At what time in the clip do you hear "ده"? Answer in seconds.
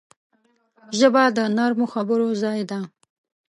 2.69-2.79